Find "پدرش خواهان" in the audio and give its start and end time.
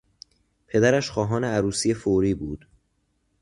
0.67-1.43